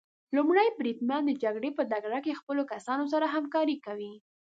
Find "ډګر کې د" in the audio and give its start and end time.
1.91-2.39